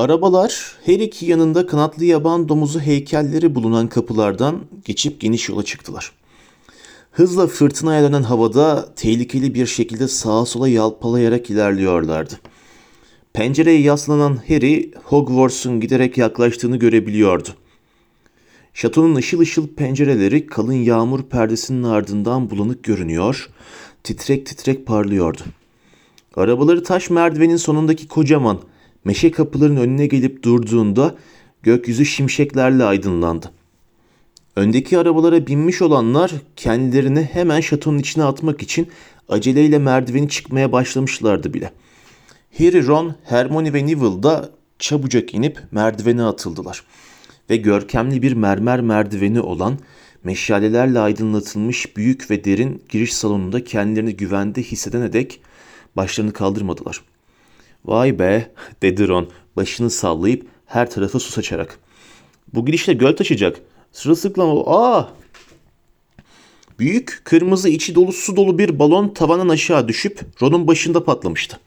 [0.00, 6.12] Arabalar her iki yanında kanatlı yaban domuzu heykelleri bulunan kapılardan geçip geniş yola çıktılar.
[7.12, 12.34] Hızla fırtınaya dönen havada tehlikeli bir şekilde sağa sola yalpalayarak ilerliyorlardı.
[13.32, 17.48] Pencereye yaslanan Harry, Hogwarts'un giderek yaklaştığını görebiliyordu.
[18.74, 23.50] Şatonun ışıl ışıl pencereleri kalın yağmur perdesinin ardından bulanık görünüyor,
[24.04, 25.42] titrek titrek parlıyordu.
[26.36, 28.60] Arabaları taş merdivenin sonundaki kocaman
[29.04, 31.16] meşe kapıların önüne gelip durduğunda
[31.62, 33.50] gökyüzü şimşeklerle aydınlandı.
[34.56, 38.88] Öndeki arabalara binmiş olanlar kendilerini hemen şatonun içine atmak için
[39.28, 41.72] aceleyle merdiveni çıkmaya başlamışlardı bile.
[42.58, 46.84] Harry, Ron, Hermione ve Neville da çabucak inip merdivene atıldılar.
[47.50, 49.78] Ve görkemli bir mermer merdiveni olan
[50.24, 55.40] meşalelerle aydınlatılmış büyük ve derin giriş salonunda kendilerini güvende hisseden dek
[55.96, 57.00] başlarını kaldırmadılar.
[57.84, 58.50] Vay be
[58.82, 61.78] dedi Ron başını sallayıp her tarafa su saçarak.
[62.54, 63.60] Bu gidişle göl taşıyacak.
[63.92, 64.64] Sırılsıklam o.
[64.66, 65.08] Aa!
[66.78, 71.60] Büyük, kırmızı içi dolu su dolu bir balon tavanın aşağı düşüp Ron'un başında patlamıştı.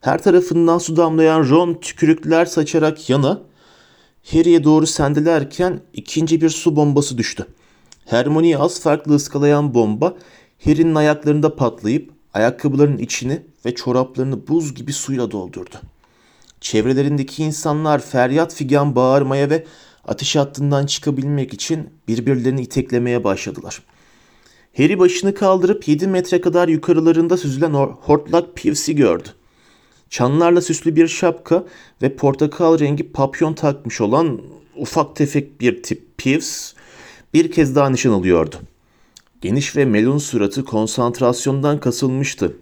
[0.00, 3.42] Her tarafından su damlayan Ron tükürükler saçarak yana,
[4.32, 7.46] Harry'e doğru sendelerken ikinci bir su bombası düştü.
[8.06, 10.14] Hermione'yi az farklı ıskalayan bomba
[10.64, 15.76] Harry'nin ayaklarında patlayıp ayakkabılarının içini ve çoraplarını buz gibi suyla doldurdu.
[16.60, 19.64] Çevrelerindeki insanlar feryat figan bağırmaya ve
[20.04, 23.82] ateş hattından çıkabilmek için birbirlerini iteklemeye başladılar.
[24.76, 29.28] Harry başını kaldırıp 7 metre kadar yukarılarında süzülen hortlak Pivs'i gördü.
[30.10, 31.64] Çanlarla süslü bir şapka
[32.02, 34.40] ve portakal rengi papyon takmış olan
[34.76, 36.72] ufak tefek bir tip Pivs
[37.34, 38.56] bir kez daha nişan alıyordu.
[39.40, 42.56] Geniş ve melun suratı konsantrasyondan kasılmıştı.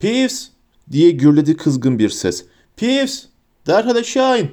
[0.00, 0.48] Pivs
[0.90, 2.44] diye gürledi kızgın bir ses.
[2.76, 3.24] Pivs
[3.66, 4.50] derhal aşağı in.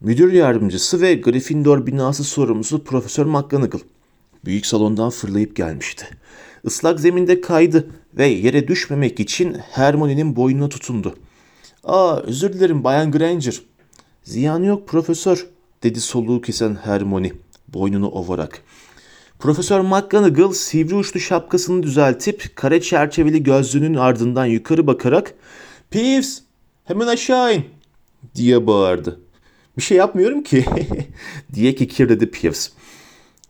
[0.00, 3.80] Müdür yardımcısı ve Gryffindor binası sorumlusu Profesör McGonagall
[4.44, 6.06] büyük salondan fırlayıp gelmişti.
[6.64, 11.14] Islak zeminde kaydı ve yere düşmemek için Hermione'nin boynuna tutundu.
[11.84, 13.62] ''Aa özür dilerim Bayan Granger.''
[14.24, 15.46] ''Ziyan yok profesör.''
[15.82, 17.32] dedi soluğu kesen Hermione
[17.68, 18.62] boynunu ovarak.
[19.38, 25.34] Profesör McGonagall sivri uçlu şapkasını düzeltip kare çerçeveli gözlüğünün ardından yukarı bakarak
[25.90, 26.42] ''Peeves
[26.84, 27.64] hemen aşağı in.''
[28.34, 29.20] diye bağırdı.
[29.76, 30.64] ''Bir şey yapmıyorum ki.''
[31.54, 32.70] diye kikirledi Peeves.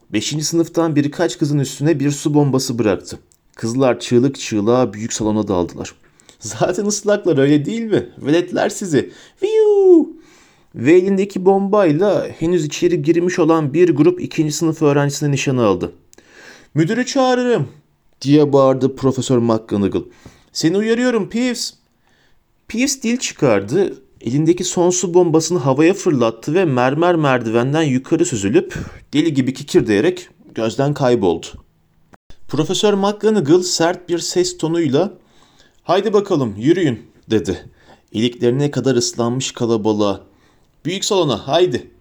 [0.09, 3.19] Beşinci sınıftan birkaç kızın üstüne bir su bombası bıraktı.
[3.55, 5.93] Kızlar çığlık çığlığa büyük salona daldılar.
[6.39, 8.09] Zaten ıslaklar öyle değil mi?
[8.17, 9.11] Veletler sizi.
[9.43, 10.16] Viyu!
[10.77, 15.91] Ve elindeki bombayla henüz içeri girmiş olan bir grup ikinci sınıf öğrencisine nişan aldı.
[16.73, 17.67] Müdürü çağırırım
[18.21, 20.03] diye bağırdı Profesör McGonagall.
[20.51, 21.73] Seni uyarıyorum Peeves.
[22.67, 23.93] Peeves dil çıkardı.
[24.21, 28.75] Elindeki son su bombasını havaya fırlattı ve mermer merdivenden yukarı süzülüp
[29.13, 31.47] deli gibi kikirdeyerek gözden kayboldu.
[32.47, 35.13] Profesör McGonagall sert bir ses tonuyla
[35.83, 37.69] ''Haydi bakalım yürüyün'' dedi.
[38.11, 40.27] İliklerine kadar ıslanmış kalabalığa.
[40.85, 41.97] ''Büyük salona haydi.''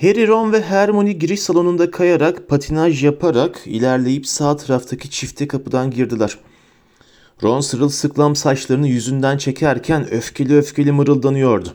[0.00, 6.38] Harry, Ron ve Hermione giriş salonunda kayarak, patinaj yaparak ilerleyip sağ taraftaki çifte kapıdan girdiler.
[7.42, 11.74] Ron sırılsıklam saçlarını yüzünden çekerken öfkeli öfkeli mırıldanıyordu.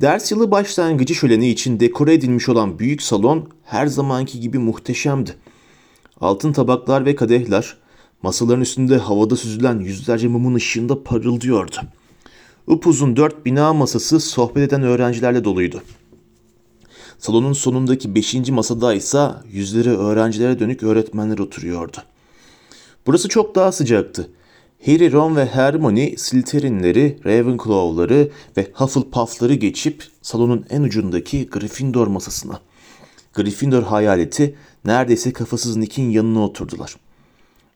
[0.00, 5.36] Ders yılı başlangıcı şöleni için dekore edilmiş olan büyük salon her zamanki gibi muhteşemdi.
[6.20, 7.76] Altın tabaklar ve kadehler,
[8.22, 11.76] masaların üstünde havada süzülen yüzlerce mumun ışığında parıldıyordu.
[12.66, 15.82] Upuzun dört bina masası sohbet eden öğrencilerle doluydu.
[17.18, 21.96] Salonun sonundaki beşinci masada ise yüzleri öğrencilere dönük öğretmenler oturuyordu.
[23.06, 24.30] Burası çok daha sıcaktı.
[24.86, 32.60] Harry, Ron ve Hermione Slytherin'leri, Ravenclaw'ları ve Hufflepuff'ları geçip salonun en ucundaki Gryffindor masasına.
[33.34, 36.96] Gryffindor hayaleti neredeyse kafasız Nick'in yanına oturdular.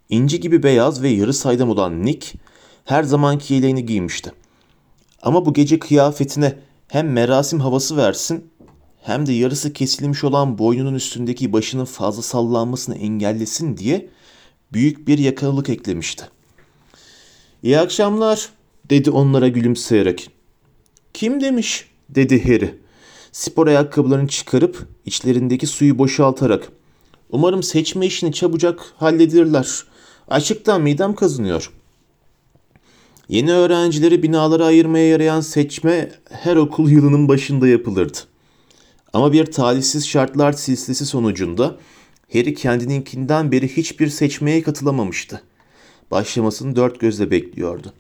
[0.09, 2.39] İnci gibi beyaz ve yarı saydam olan Nick
[2.85, 4.33] her zamanki yeleğini giymişti.
[5.23, 6.59] Ama bu gece kıyafetine
[6.89, 8.51] hem merasim havası versin
[9.03, 14.09] hem de yarısı kesilmiş olan boynunun üstündeki başının fazla sallanmasını engellesin diye
[14.73, 16.25] büyük bir yakalılık eklemişti.
[17.63, 18.49] İyi akşamlar
[18.91, 20.31] dedi onlara gülümseyerek.
[21.15, 22.79] Kim demiş dedi Harry.
[23.33, 26.73] Spor ayakkabılarını çıkarıp içlerindeki suyu boşaltarak.
[27.31, 29.85] Umarım seçme işini çabucak halledirler.
[30.29, 31.73] Açıktan midem kazınıyor.
[33.29, 38.19] Yeni öğrencileri binalara ayırmaya yarayan seçme her okul yılının başında yapılırdı.
[39.13, 41.77] Ama bir talihsiz şartlar silsilesi sonucunda
[42.33, 45.43] Harry kendininkinden beri hiçbir seçmeye katılamamıştı.
[46.11, 47.93] Başlamasını dört gözle bekliyordu.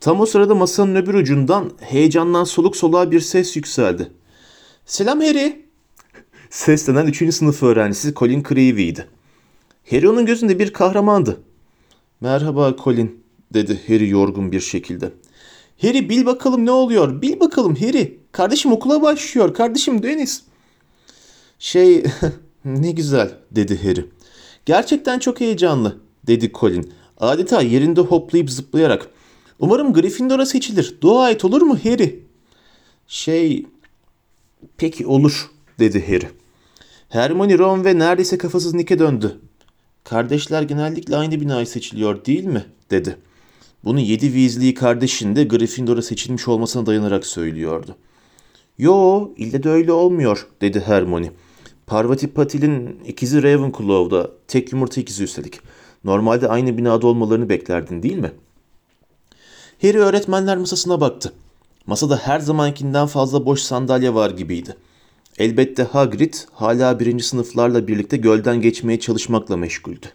[0.00, 4.12] Tam o sırada masanın öbür ucundan heyecandan soluk soluğa bir ses yükseldi.
[4.86, 5.66] Selam Harry.
[6.50, 7.34] Seslenen 3.
[7.34, 9.06] sınıf öğrencisi Colin Creevy'ydi.
[9.90, 11.40] Harry onun gözünde bir kahramandı.
[12.20, 13.19] Merhaba Colin,
[13.54, 15.12] dedi Harry yorgun bir şekilde.
[15.82, 18.18] Harry bil bakalım ne oluyor, bil bakalım Harry.
[18.32, 20.42] Kardeşim okula başlıyor, kardeşim Deniz.
[21.58, 22.04] Şey,
[22.64, 24.06] ne güzel, dedi Harry.
[24.66, 26.92] Gerçekten çok heyecanlı, dedi Colin.
[27.18, 29.06] Adeta yerinde hoplayıp zıplayarak.
[29.58, 30.98] Umarım Gryffindor'a seçilir.
[31.00, 32.24] Dua et olur mu Harry?
[33.06, 33.66] Şey,
[34.76, 36.28] peki olur, dedi Harry.
[37.08, 39.40] Hermione, Ron ve neredeyse kafasız Nick'e döndü.
[40.04, 42.64] Kardeşler genellikle aynı binayı seçiliyor değil mi?
[42.90, 43.16] dedi.
[43.84, 47.96] Bunu yedi Weasley kardeşin de Gryffindor'a seçilmiş olmasına dayanarak söylüyordu.
[48.78, 51.30] Yo, ille de öyle olmuyor, dedi Hermione.
[51.86, 55.60] Parvati Patil'in ikizi Ravenclaw'da, tek yumurta ikizi üstelik.
[56.04, 58.32] Normalde aynı binada olmalarını beklerdin değil mi?
[59.82, 61.32] Harry öğretmenler masasına baktı.
[61.86, 64.76] Masada her zamankinden fazla boş sandalye var gibiydi.
[65.38, 70.06] Elbette Hagrid hala birinci sınıflarla birlikte gölden geçmeye çalışmakla meşguldü.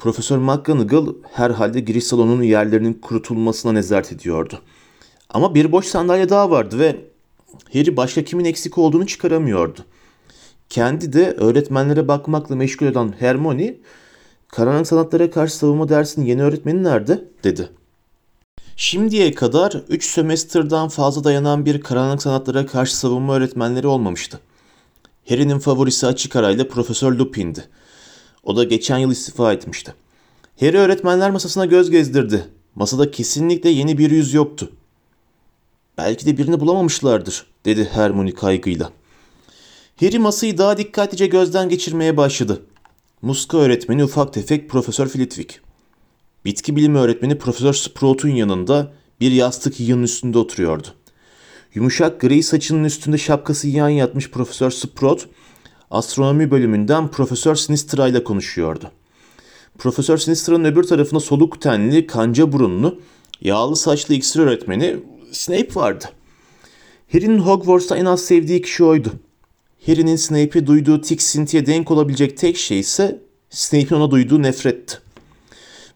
[0.00, 4.60] Profesör McGonagall herhalde giriş salonunun yerlerinin kurutulmasına nezaret ediyordu.
[5.30, 6.96] Ama bir boş sandalye daha vardı ve
[7.72, 9.80] Harry başka kimin eksik olduğunu çıkaramıyordu.
[10.68, 13.76] Kendi de öğretmenlere bakmakla meşgul olan Hermione,
[14.48, 17.24] karanlık sanatlara karşı savunma dersinin yeni öğretmeni nerede?
[17.44, 17.68] dedi.
[18.76, 24.40] Şimdiye kadar 3 sömestrden fazla dayanan bir karanlık sanatlara karşı savunma öğretmenleri olmamıştı.
[25.28, 27.64] Harry'nin favorisi açık arayla Profesör Lupin'di.
[28.44, 29.94] O da geçen yıl istifa etmişti.
[30.60, 32.46] Harry öğretmenler masasına göz gezdirdi.
[32.74, 34.72] Masada kesinlikle yeni bir yüz yoktu.
[35.98, 38.92] Belki de birini bulamamışlardır, dedi Hermione kaygıyla.
[40.00, 42.62] Harry masayı daha dikkatlice gözden geçirmeye başladı.
[43.22, 45.60] Muska öğretmeni ufak tefek Profesör Flitwick.
[46.44, 50.88] Bitki bilimi öğretmeni Profesör Sprout'un yanında bir yastık yığının üstünde oturuyordu.
[51.74, 55.28] Yumuşak gri saçının üstünde şapkası yan yatmış Profesör Sprout,
[55.90, 58.90] astronomi bölümünden Profesör Sinistra ile konuşuyordu.
[59.78, 63.00] Profesör Sinistra'nın öbür tarafında soluk tenli, kanca burunlu,
[63.40, 64.96] yağlı saçlı iksir öğretmeni
[65.32, 66.04] Snape vardı.
[67.12, 69.12] Harry'nin Hogwarts'ta en az sevdiği kişi oydu.
[69.86, 73.20] Harry'nin Snape'e duyduğu tiksintiye denk olabilecek tek şey ise
[73.50, 74.98] Snape'in ona duyduğu nefretti.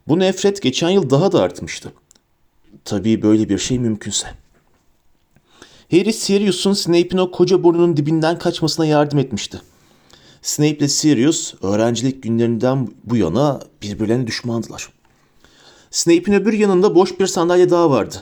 [0.08, 1.93] Bu nefret geçen yıl daha da artmıştı.
[2.85, 4.26] Tabii böyle bir şey mümkünse.
[5.90, 9.61] Harry Sirius'un Snape'in o koca burnunun dibinden kaçmasına yardım etmişti.
[10.44, 14.88] Snape ile Sirius öğrencilik günlerinden bu yana birbirlerine düşmandılar.
[15.91, 18.17] Snape'in öbür yanında boş bir sandalye daha vardı.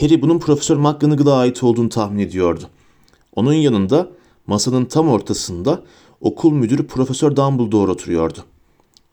[0.00, 2.64] Harry bunun Profesör McGonagall'a ait olduğunu tahmin ediyordu.
[3.36, 4.10] Onun yanında
[4.46, 5.82] masanın tam ortasında
[6.20, 8.44] okul müdürü Profesör Dumbledore oturuyordu.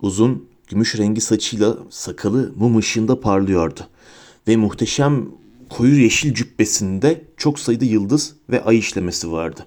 [0.02, 3.80] Uzun, gümüş rengi saçıyla sakalı mum ışığında parlıyordu.
[4.48, 5.30] Ve muhteşem
[5.70, 9.66] koyu yeşil cübbesinde çok sayıda yıldız ve ay işlemesi vardı.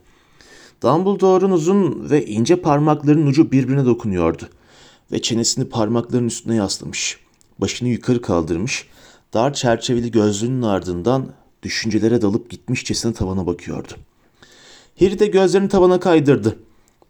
[0.83, 4.49] Dumbledore'un uzun ve ince parmaklarının ucu birbirine dokunuyordu.
[5.13, 7.19] Ve çenesini parmakların üstüne yaslamış.
[7.59, 8.87] Başını yukarı kaldırmış.
[9.35, 11.27] Dar çerçeveli gözlüğünün ardından
[11.63, 13.93] düşüncelere dalıp gitmişçesine tavana bakıyordu.
[15.01, 16.59] Harry de gözlerini tavana kaydırdı.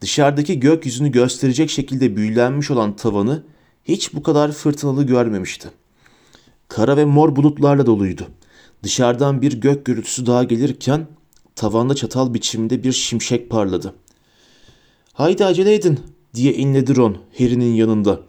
[0.00, 3.42] Dışarıdaki gökyüzünü gösterecek şekilde büyülenmiş olan tavanı
[3.84, 5.68] hiç bu kadar fırtınalı görmemişti.
[6.68, 8.26] Kara ve mor bulutlarla doluydu.
[8.82, 11.06] Dışarıdan bir gök gürültüsü daha gelirken
[11.60, 13.94] tavanda çatal biçiminde bir şimşek parladı.
[15.12, 16.00] Haydi acele edin
[16.34, 18.20] diye inledi Ron Harry'nin yanında.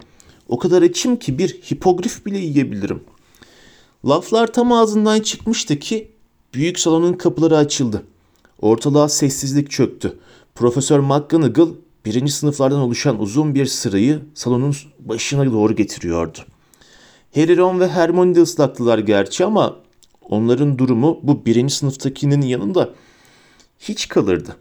[0.47, 3.03] O kadar açım ki bir hipogrif bile yiyebilirim.
[4.05, 6.11] Laflar tam ağzından çıkmıştı ki
[6.53, 8.03] büyük salonun kapıları açıldı.
[8.61, 10.19] Ortalığa sessizlik çöktü.
[10.55, 11.69] Profesör McGonagall
[12.05, 16.37] birinci sınıflardan oluşan uzun bir sırayı salonun başına doğru getiriyordu.
[17.35, 19.75] Harry, Ron ve Hermione de ıslaktılar gerçi ama
[20.29, 22.93] onların durumu bu birinci sınıftakinin yanında
[23.81, 24.55] hiç kalırdı.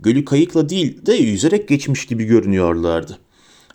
[0.00, 3.18] Gölü kayıkla değil de yüzerek geçmiş gibi görünüyorlardı.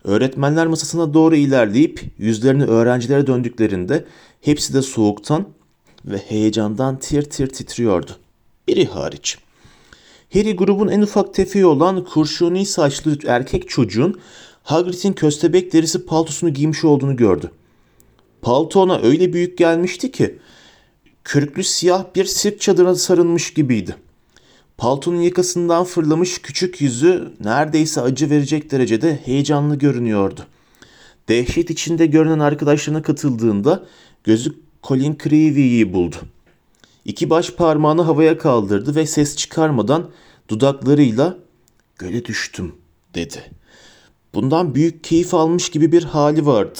[0.03, 4.05] Öğretmenler masasına doğru ilerleyip yüzlerini öğrencilere döndüklerinde
[4.41, 5.47] hepsi de soğuktan
[6.05, 8.11] ve heyecandan tir tir titriyordu.
[8.67, 9.37] Biri hariç.
[10.33, 14.19] Harry grubun en ufak tefeği olan kurşuni saçlı erkek çocuğun
[14.63, 17.51] Hagrid'in köstebek derisi paltosunu giymiş olduğunu gördü.
[18.41, 20.39] Palto ona öyle büyük gelmişti ki
[21.23, 23.95] körüklü siyah bir sirk çadırına sarılmış gibiydi.
[24.81, 30.41] Paltonun yakasından fırlamış küçük yüzü neredeyse acı verecek derecede heyecanlı görünüyordu.
[31.29, 33.83] Dehşet içinde görünen arkadaşlarına katıldığında
[34.23, 36.15] gözü Colin Creevy'yi buldu.
[37.05, 40.09] İki baş parmağını havaya kaldırdı ve ses çıkarmadan
[40.49, 41.37] dudaklarıyla
[41.97, 42.75] göle düştüm
[43.15, 43.51] dedi.
[44.33, 46.79] Bundan büyük keyif almış gibi bir hali vardı.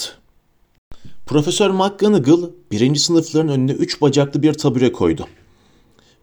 [1.26, 5.26] Profesör McGonagall birinci sınıfların önüne üç bacaklı bir tabure koydu.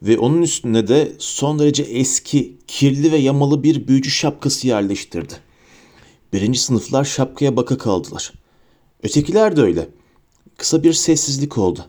[0.01, 5.33] Ve onun üstüne de son derece eski, kirli ve yamalı bir büyücü şapkası yerleştirdi.
[6.33, 8.33] Birinci sınıflar şapkaya baka kaldılar.
[9.03, 9.89] Ötekiler de öyle.
[10.57, 11.85] Kısa bir sessizlik oldu.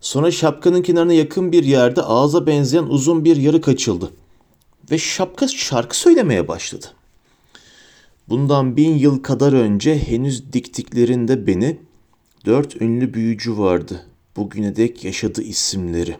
[0.00, 4.10] Sonra şapkanın kenarına yakın bir yerde ağza benzeyen uzun bir yarık açıldı.
[4.90, 6.86] Ve şapka şarkı söylemeye başladı.
[8.28, 11.78] Bundan bin yıl kadar önce henüz diktiklerinde beni
[12.44, 14.06] dört ünlü büyücü vardı.
[14.36, 16.16] Bugüne dek yaşadı isimleri.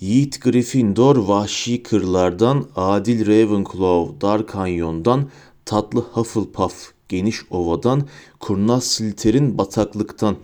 [0.00, 5.30] Yiğit Gryffindor vahşi kırlardan, adil Ravenclaw dar kanyondan,
[5.64, 8.08] tatlı Hufflepuff geniş ovadan,
[8.40, 10.36] kurnaz Slytherin bataklıktan.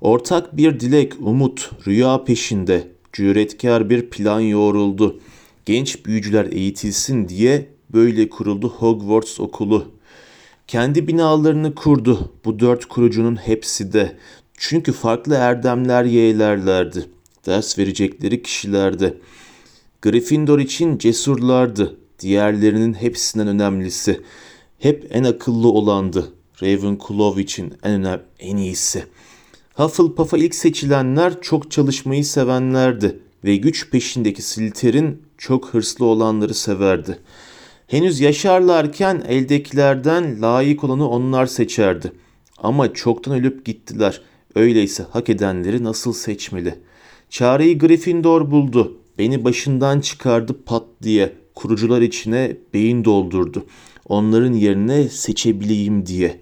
[0.00, 5.20] Ortak bir dilek, umut, rüya peşinde, cüretkar bir plan yoğruldu.
[5.66, 9.92] Genç büyücüler eğitilsin diye böyle kuruldu Hogwarts okulu.
[10.66, 14.16] Kendi binalarını kurdu bu dört kurucunun hepsi de.
[14.56, 17.14] Çünkü farklı erdemler yeğlerlerdi.
[17.46, 19.18] Ders verecekleri kişilerdi.
[20.02, 21.96] Gryffindor için cesurlardı.
[22.20, 24.20] Diğerlerinin hepsinden önemlisi.
[24.78, 26.32] Hep en akıllı olandı.
[26.62, 29.04] Ravenclaw için en önemli, en iyisi.
[29.74, 37.18] Hufflepuff'a ilk seçilenler çok çalışmayı sevenlerdi ve güç peşindeki Slytherin çok hırslı olanları severdi.
[37.86, 42.12] Henüz yaşarlarken eldekilerden layık olanı onlar seçerdi.
[42.58, 44.20] Ama çoktan ölüp gittiler.
[44.54, 46.78] Öyleyse hak edenleri nasıl seçmeli?
[47.34, 48.98] Çareyi Gryffindor buldu.
[49.18, 51.32] Beni başından çıkardı pat diye.
[51.54, 53.66] Kurucular içine beyin doldurdu.
[54.08, 56.40] Onların yerine seçebileyim diye.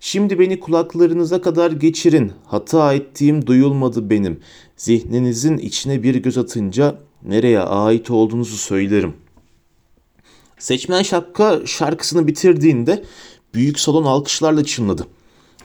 [0.00, 2.32] Şimdi beni kulaklarınıza kadar geçirin.
[2.46, 4.40] Hata ettiğim duyulmadı benim.
[4.76, 9.14] Zihninizin içine bir göz atınca nereye ait olduğunuzu söylerim.
[10.58, 13.04] Seçmen şapka şarkısını bitirdiğinde
[13.54, 15.06] büyük salon alkışlarla çınladı.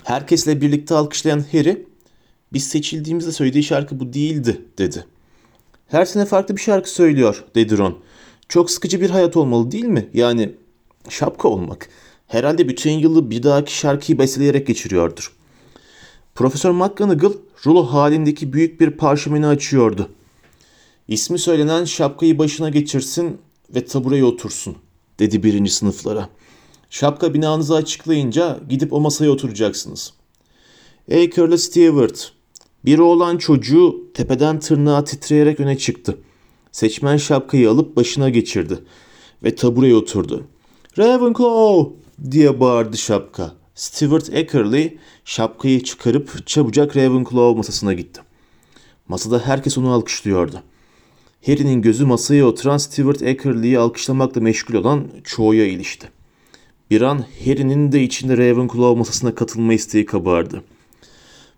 [0.03, 1.88] Herkesle birlikte alkışlayan Harry,
[2.53, 5.05] biz seçildiğimizde söylediği şarkı bu değildi dedi.
[5.87, 7.97] Her sene farklı bir şarkı söylüyor dedi Ron.
[8.49, 10.09] Çok sıkıcı bir hayat olmalı değil mi?
[10.13, 10.55] Yani
[11.09, 11.89] şapka olmak.
[12.27, 15.35] Herhalde bütün yılı bir dahaki şarkıyı besteleyerek geçiriyordur.
[16.35, 17.33] Profesör McGonagall
[17.65, 20.09] rulo halindeki büyük bir parşömeni açıyordu.
[21.07, 23.37] İsmi söylenen şapkayı başına geçirsin
[23.75, 24.75] ve tabureye otursun
[25.19, 26.29] dedi birinci sınıflara.
[26.89, 30.13] Şapka binanızı açıklayınca gidip o masaya oturacaksınız.
[31.11, 32.31] Aker'la Stewart.
[32.85, 36.17] Bir oğlan çocuğu tepeden tırnağa titreyerek öne çıktı.
[36.71, 38.79] Seçmen şapkayı alıp başına geçirdi
[39.43, 40.47] ve tabureye oturdu.
[40.97, 41.95] Ravenclaw
[42.31, 43.53] diye bağırdı şapka.
[43.75, 48.21] Stewart Eckerly şapkayı çıkarıp çabucak Ravenclaw masasına gitti.
[49.07, 50.63] Masada herkes onu alkışlıyordu.
[51.45, 56.09] Harry'nin gözü masaya oturan Stewart Eckerly'yi alkışlamakla meşgul olan çoğuya ilişti.
[56.91, 60.63] Bir an Harry'nin de içinde Ravenclaw masasına katılma isteği kabardı.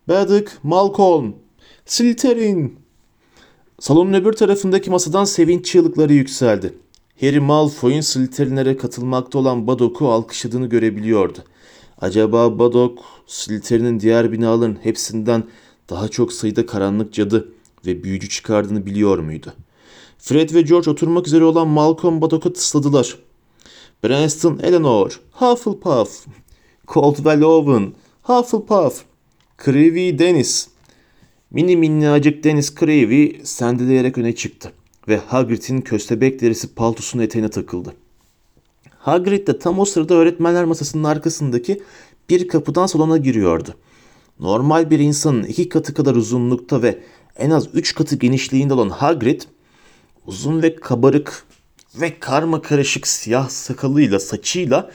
[0.08, 1.36] Baddock, Malcolm,
[1.86, 2.80] Slytherin.
[3.80, 6.74] Salonun öbür tarafındaki masadan sevinç çığlıkları yükseldi.
[7.20, 11.40] Harry Malfoy'un Slytherin'lere katılmakta olan Badok'u alkışladığını görebiliyordu.
[12.02, 15.44] Acaba Badok, Slytherin'in diğer binaların hepsinden
[15.90, 17.54] daha çok sayıda karanlık cadı
[17.86, 19.54] ve büyücü çıkardığını biliyor muydu?
[20.18, 23.18] Fred ve George oturmak üzere olan Malcolm Badok'u tısladılar.
[24.04, 26.26] Branston Eleanor, Hufflepuff,
[26.94, 27.94] Caldwell Owen,
[28.24, 29.11] Hufflepuff,
[29.66, 30.68] Creevy Dennis.
[31.52, 34.72] Mini minnacık Dennis Creevy sendeleyerek öne çıktı
[35.08, 37.94] ve Hagrid'in köstebek derisi paltosunun eteğine takıldı.
[38.98, 41.82] Hagrid de tam o sırada öğretmenler masasının arkasındaki
[42.30, 43.76] bir kapıdan salona giriyordu.
[44.40, 47.00] Normal bir insanın iki katı kadar uzunlukta ve
[47.38, 49.42] en az üç katı genişliğinde olan Hagrid,
[50.26, 51.46] uzun ve kabarık
[51.96, 54.92] ve karma karışık siyah sakalıyla saçıyla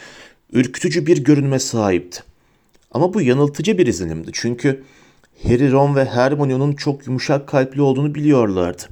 [0.52, 2.35] ürkütücü bir görünme sahipti.
[2.90, 4.84] Ama bu yanıltıcı bir izlenimdi çünkü
[5.42, 8.82] Harry, Ron ve Hermione'nin çok yumuşak kalpli olduğunu biliyorlardı.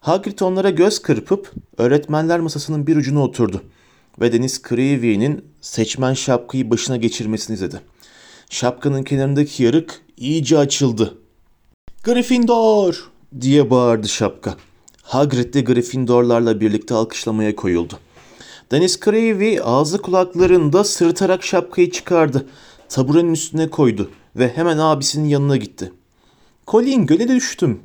[0.00, 3.62] Hagrid onlara göz kırpıp öğretmenler masasının bir ucuna oturdu
[4.20, 7.80] ve Deniz Creevy'nin seçmen şapkayı başına geçirmesini izledi.
[8.50, 11.18] Şapkanın kenarındaki yarık iyice açıldı.
[12.04, 14.54] Gryffindor diye bağırdı şapka.
[15.02, 17.98] Hagrid de Gryffindorlarla birlikte alkışlamaya koyuldu.
[18.70, 22.46] Deniz Creevy ağzı kulaklarında sırıtarak şapkayı çıkardı.
[22.88, 25.92] Taburenin üstüne koydu ve hemen abisinin yanına gitti.
[26.66, 27.80] Colin göle düştüm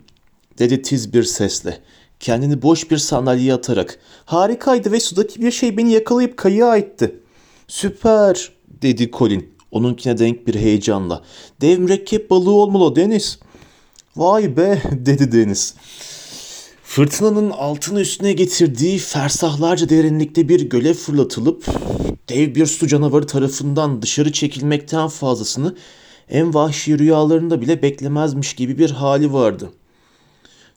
[0.60, 1.82] dedi tiz bir sesle.
[2.20, 4.00] Kendini boş bir sandalyeye atarak.
[4.26, 7.20] Harikaydı ve sudaki bir şey beni yakalayıp kayığa itti.
[7.68, 8.52] Süper
[8.82, 11.24] dedi Colin onunkine denk bir heyecanla.
[11.62, 13.40] Dev mürekkep balığı olmalı Deniz.
[14.16, 15.76] Vay be dedi Deniz.
[17.00, 21.66] Fırtınanın altını üstüne getirdiği fersahlarca derinlikte bir göle fırlatılıp
[22.30, 25.76] dev bir su canavarı tarafından dışarı çekilmekten fazlasını
[26.30, 29.70] En vahşi rüyalarında bile beklemezmiş gibi bir hali vardı.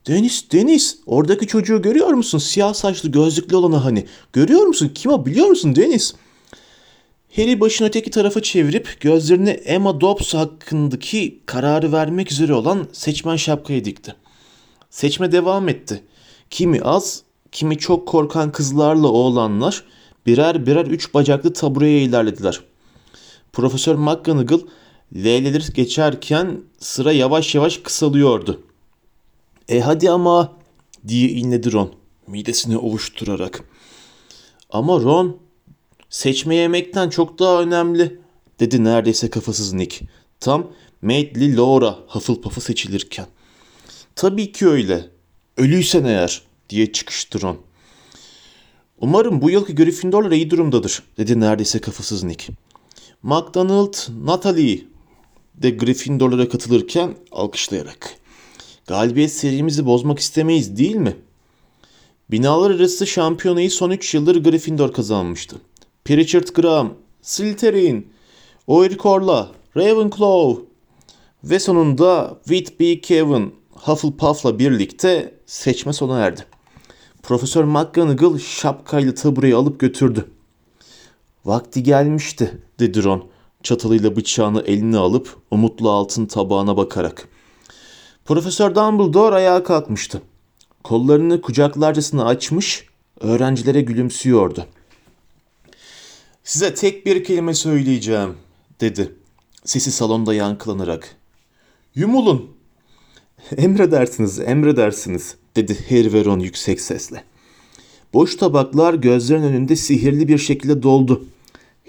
[0.06, 2.38] Deniz, Deniz, oradaki çocuğu görüyor musun?
[2.38, 4.06] Siyah saçlı gözlüklü olanı hani.
[4.32, 4.92] Görüyor musun?
[4.94, 6.14] Kim o biliyor musun Deniz?
[7.36, 13.84] Harry başını öteki tarafa çevirip gözlerini Emma Dobbs hakkındaki kararı vermek üzere olan seçmen şapkaya
[13.84, 14.14] dikti.
[14.90, 16.02] Seçme devam etti.
[16.52, 19.84] Kimi az, kimi çok korkan kızlarla oğlanlar
[20.26, 22.60] birer birer üç bacaklı tabureye ilerlediler.
[23.52, 24.60] Profesör McGonagall
[25.14, 28.62] L'leri geçerken sıra yavaş yavaş kısalıyordu.
[29.68, 30.52] E hadi ama
[31.08, 31.92] diye inledi Ron
[32.26, 33.64] midesini ovuşturarak.
[34.70, 35.36] Ama Ron
[36.10, 38.20] seçme yemekten çok daha önemli
[38.60, 40.06] dedi neredeyse kafasız Nick.
[40.40, 40.66] Tam
[41.02, 43.26] Maid'li Laura Hufflepuff'u seçilirken.
[44.16, 45.11] Tabii ki öyle.
[45.62, 47.58] Ölüysen eğer diye çıkıştı Ron.
[49.00, 52.52] Umarım bu yılki Gryffindorlar iyi durumdadır dedi neredeyse kafasız Nick.
[53.22, 54.84] McDonald, Natalie
[55.54, 58.14] de Gryffindorlara katılırken alkışlayarak.
[58.86, 61.16] Galibiyet serimizi bozmak istemeyiz değil mi?
[62.30, 65.56] Binalar arası şampiyonayı son 3 yıldır Gryffindor kazanmıştı.
[66.04, 68.12] Pritchard Graham, Slytherin,
[68.66, 70.62] Oirkorla, Ravenclaw
[71.44, 76.46] ve sonunda Whitby Kevin Hufflepuff'la birlikte seçme sona erdi.
[77.22, 80.30] Profesör McGonagall şapkayla tabureyi alıp götürdü.
[81.44, 83.28] Vakti gelmişti dedi Ron
[83.62, 87.28] çatalıyla bıçağını eline alıp umutlu altın tabağına bakarak.
[88.24, 90.22] Profesör Dumbledore ayağa kalkmıştı.
[90.84, 92.86] Kollarını kucaklarcasına açmış,
[93.20, 94.66] öğrencilere gülümsüyordu.
[96.44, 98.36] Size tek bir kelime söyleyeceğim,
[98.80, 99.14] dedi.
[99.64, 101.16] Sesi salonda yankılanarak.
[101.94, 102.61] Yumulun.
[103.56, 107.24] Emredersiniz, emredersiniz, dedi Harry ve Ron yüksek sesle.
[108.14, 111.24] Boş tabaklar gözlerin önünde sihirli bir şekilde doldu.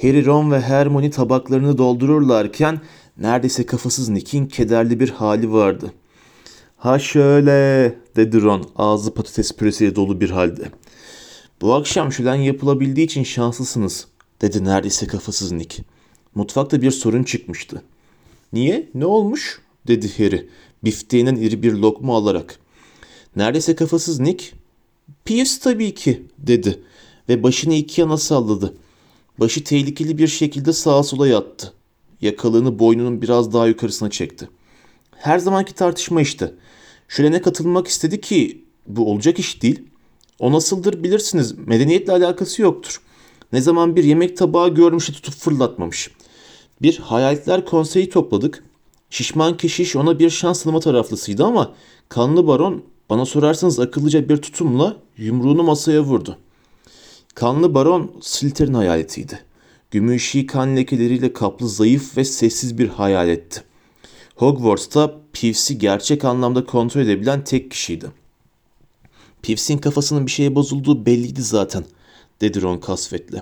[0.02, 2.82] Harry, ve Hermione tabaklarını doldururlarken
[3.18, 5.94] neredeyse kafasız Nick'in kederli bir hali vardı.
[6.78, 10.64] Ha şöyle dedi Ron ağzı patates püresiyle dolu bir halde.
[11.62, 14.08] Bu akşam şölen yapılabildiği için şanslısınız
[14.42, 15.84] dedi neredeyse kafasız Nick.
[16.36, 17.82] Mutfakta bir sorun çıkmıştı.
[18.54, 18.90] Niye?
[18.94, 19.62] Ne olmuş?
[19.88, 20.50] dedi Harry
[20.84, 22.60] bifteğinden iri bir lokma alarak.
[23.36, 24.46] Neredeyse kafasız Nick.
[25.26, 26.80] Pierce tabii ki dedi
[27.30, 28.74] ve başını iki yana salladı.
[29.40, 31.74] Başı tehlikeli bir şekilde sağa sola yattı.
[32.22, 34.50] Yakalığını boynunun biraz daha yukarısına çekti.
[35.12, 36.54] Her zamanki tartışma işte.
[37.08, 39.84] Şölene katılmak istedi ki bu olacak iş değil.
[40.40, 41.58] O nasıldır bilirsiniz.
[41.58, 43.02] Medeniyetle alakası yoktur.
[43.54, 46.12] Ne zaman bir yemek tabağı görmüş tutup fırlatmamış.
[46.82, 48.64] Bir hayaletler konseyi topladık.
[49.14, 51.74] Şişman keşiş ona bir şans tanıma taraflısıydı ama
[52.10, 56.38] kanlı baron bana sorarsanız akıllıca bir tutumla yumruğunu masaya vurdu.
[57.36, 59.40] Kanlı baron Slytherin hayaletiydi.
[59.92, 63.64] Gümüşi kan lekeleriyle kaplı zayıf ve sessiz bir hayaletti.
[64.36, 68.12] Hogwarts'ta Pivs'i gerçek anlamda kontrol edebilen tek kişiydi.
[69.42, 71.86] Pivs'in kafasının bir şeye bozulduğu belliydi zaten,
[72.42, 73.42] dedi Ron kasvetle.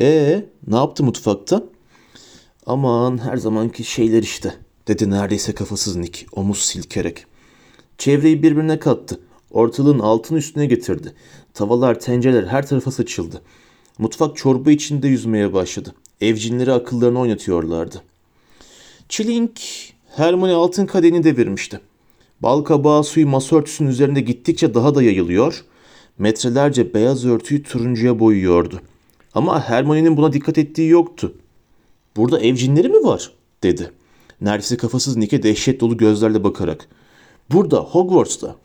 [0.00, 1.64] Ee, ne yaptı mutfakta?
[2.66, 4.54] Aman her zamanki şeyler işte,
[4.88, 7.26] dedi neredeyse kafasız Nick, omuz silkerek.
[7.98, 9.20] Çevreyi birbirine kattı.
[9.50, 11.14] Ortalığın altını üstüne getirdi.
[11.54, 13.42] Tavalar, tencereler her tarafa saçıldı.
[13.98, 15.94] Mutfak çorba içinde yüzmeye başladı.
[16.20, 18.02] Evcinleri akıllarını oynatıyorlardı.
[19.08, 19.60] Çilink,
[20.16, 21.80] Hermione altın kadehini devirmişti.
[22.40, 25.64] Bal kabağı suyu masa örtüsünün üzerinde gittikçe daha da yayılıyor,
[26.18, 28.80] metrelerce beyaz örtüyü turuncuya boyuyordu.
[29.34, 31.34] Ama Hermione'nin buna dikkat ettiği yoktu.
[32.16, 33.32] Burada evcinleri mi var?
[33.62, 33.90] dedi.
[34.40, 36.88] Neredeyse kafasız Nick'e dehşet dolu gözlerle bakarak.
[37.52, 38.56] Burada, Hogwarts'ta.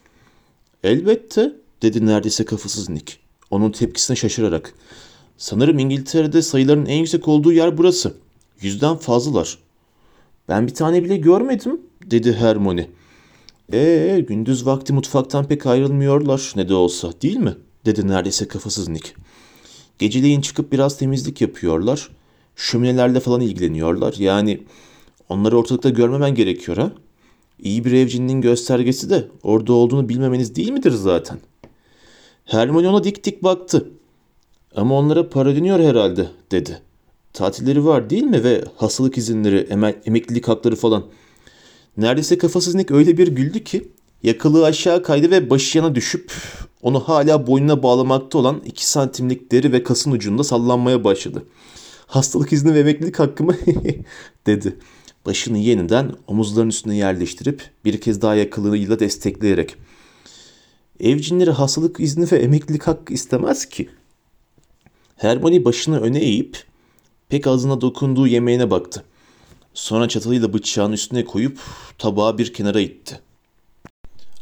[0.84, 3.14] Elbette, dedi neredeyse kafasız Nick.
[3.52, 4.74] Onun tepkisine şaşırarak.
[5.38, 8.14] Sanırım İngiltere'de sayıların en yüksek olduğu yer burası.
[8.62, 9.58] Yüzden fazlalar.
[10.50, 12.90] Ben bir tane bile görmedim, dedi Hermione.
[13.74, 17.56] Ee, gündüz vakti mutfaktan pek ayrılmıyorlar ne de olsa, değil mi?
[17.86, 19.12] dedi neredeyse kafasız Nick.
[20.00, 22.10] Geceleyin çıkıp biraz temizlik yapıyorlar.
[22.56, 24.14] Şöminelerle falan ilgileniyorlar.
[24.20, 24.64] Yani
[25.30, 26.92] onları ortalıkta görmemen gerekiyor ha?
[27.60, 31.40] İyi bir evcinin göstergesi de orada olduğunu bilmemeniz değil midir zaten?
[32.46, 33.90] Hermione ona dik dik baktı.
[34.76, 36.82] Ama onlara para ödeniyor herhalde dedi.
[37.34, 41.04] Tatilleri var değil mi ve hastalık izinleri, emel, emeklilik hakları falan.
[41.98, 43.92] Neredeyse kafasız Nick öyle bir güldü ki
[44.24, 46.32] yakalığı aşağı kaydı ve başı yana düşüp
[46.82, 51.46] onu hala boynuna bağlamakta olan 2 santimlik deri ve kasın ucunda sallanmaya başladı.
[52.08, 53.56] Hastalık izni ve emeklilik hakkımı
[54.46, 54.78] dedi.
[55.26, 59.76] Başını yeniden omuzlarının üstüne yerleştirip bir kez daha yakalığıyla destekleyerek.
[61.00, 63.90] Evcinleri hastalık izni ve emeklilik hakkı istemez ki.
[65.16, 66.64] Hermione başını öne eğip
[67.30, 69.04] pek ağzına dokunduğu yemeğine baktı.
[69.74, 71.60] Sonra çatalıyla bıçağın üstüne koyup
[71.98, 73.20] tabağı bir kenara itti.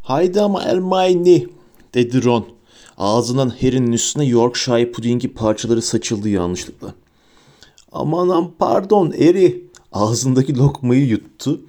[0.02, 1.46] Haydi ama Hermione
[1.94, 2.46] dedi Ron.
[2.98, 6.94] Ağzından Harry'nin üstüne Yorkshire pudingi parçaları saçıldı yanlışlıkla.
[7.92, 9.71] Amanam pardon Harry.
[9.92, 11.62] Ağzındaki lokmayı yuttu.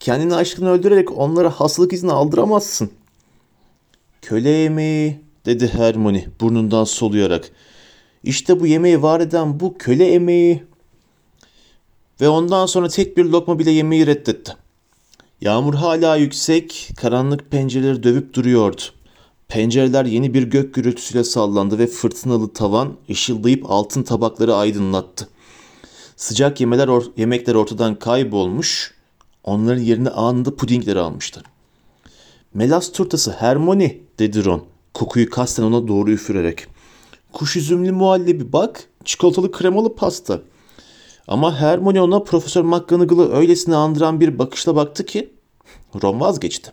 [0.00, 2.90] Kendini aşkını öldürerek onlara hastalık izni aldıramazsın.
[4.22, 7.50] Köle yemeği dedi Hermione burnundan soluyarak.
[8.24, 10.62] İşte bu yemeği var eden bu köle emeği.
[12.20, 14.52] Ve ondan sonra tek bir lokma bile yemeği reddetti.
[15.40, 18.82] Yağmur hala yüksek, karanlık pencereleri dövüp duruyordu.
[19.48, 25.28] Pencereler yeni bir gök gürültüsüyle sallandı ve fırtınalı tavan ışıldayıp altın tabakları aydınlattı.
[26.18, 28.94] Sıcak yemeler or- yemekler ortadan kaybolmuş,
[29.44, 31.42] onların yerine anında pudingleri almıştı.
[32.54, 36.66] Melas turtası Hermione dedi Ron, kokuyu kasten ona doğru üfürerek.
[37.32, 40.40] Kuş üzümlü muhallebi bak, çikolatalı kremalı pasta.
[41.28, 45.32] Ama Hermione ona Profesör McGonagall'ı öylesine andıran bir bakışla baktı ki
[46.02, 46.72] Ron vazgeçti.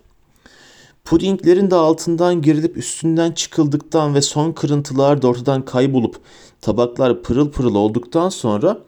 [1.03, 6.19] Pudinglerin de altından girilip üstünden çıkıldıktan ve son kırıntılar da ortadan kaybolup
[6.61, 8.79] tabaklar pırıl pırıl olduktan sonra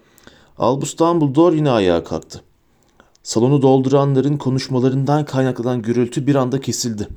[0.58, 2.42] Albus Dumbledore yine ayağa kalktı.
[3.24, 7.08] Salonu dolduranların konuşmalarından kaynaklanan gürültü bir anda kesildi.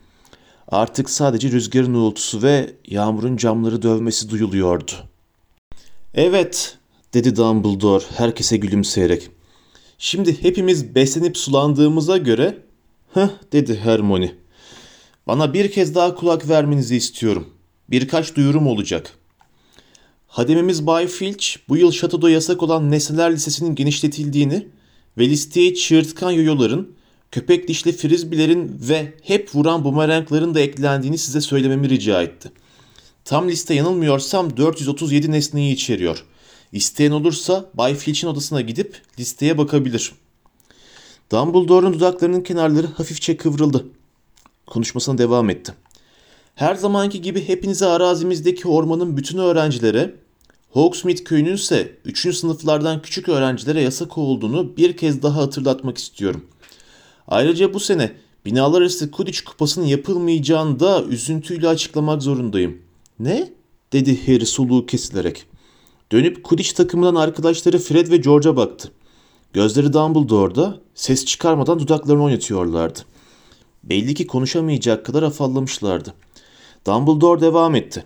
[0.68, 4.92] Artık sadece rüzgarın uğultusu ve yağmurun camları dövmesi duyuluyordu.
[6.14, 6.79] Evet,
[7.14, 9.31] dedi Dumbledore herkese gülümseyerek.
[9.98, 12.59] Şimdi hepimiz beslenip sulandığımıza göre,
[13.14, 14.35] heh dedi Hermione.
[15.26, 17.48] Bana bir kez daha kulak vermenizi istiyorum.
[17.90, 19.20] Birkaç duyurum olacak.
[20.31, 24.69] Hademimiz Bay Filch bu yıl şatoda yasak olan nesneler listesinin genişletildiğini
[25.19, 26.95] ve listeye çığırtkan yoyoların,
[27.31, 32.53] köpek dişli frizbilerin ve hep vuran bumerangların da eklendiğini size söylememi rica etti.
[33.25, 36.25] Tam liste yanılmıyorsam 437 nesneyi içeriyor.
[36.73, 40.12] İsteyen olursa Bay Filch'in odasına gidip listeye bakabilir.
[41.33, 43.87] Dumbledore'un dudaklarının kenarları hafifçe kıvrıldı.
[44.66, 45.75] Konuşmasına devam etti.
[46.55, 50.15] Her zamanki gibi hepinize arazimizdeki ormanın bütün öğrencilere,
[50.71, 52.37] Hogsmeade köyünün ise 3.
[52.37, 56.45] sınıflardan küçük öğrencilere yasak olduğunu bir kez daha hatırlatmak istiyorum.
[57.29, 58.13] Ayrıca bu sene
[58.45, 62.79] binalar arası Quidditch kupasının yapılmayacağını da üzüntüyle açıklamak zorundayım.
[63.19, 63.53] Ne?
[63.93, 65.47] dedi Harry soluğu kesilerek.
[66.13, 68.93] Dönüp Quidditch takımından arkadaşları Fred ve George'a baktı.
[69.53, 72.99] Gözleri Dumbledore'da ses çıkarmadan dudaklarını oynatıyorlardı.
[73.85, 76.15] Belli ki konuşamayacak kadar afallamışlardı.
[76.87, 78.05] Dumbledore devam etti.